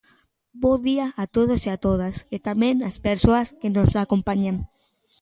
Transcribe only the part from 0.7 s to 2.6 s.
día a todos e a todas, e